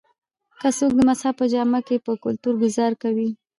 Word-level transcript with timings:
کۀ 0.61 0.69
څوک 0.77 0.91
د 0.95 0.99
مذهب 1.09 1.33
پۀ 1.39 1.45
جامه 1.51 1.79
کښې 1.87 1.97
پۀ 2.05 2.11
کلتور 2.23 2.53
ګذار 2.63 2.91
کوي 3.03 3.29